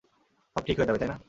সব 0.55 0.63
ঠিক 0.65 0.75
হয়ে 0.77 0.87
যাবে, 0.87 0.99
তাই 0.99 1.09
না? 1.09 1.17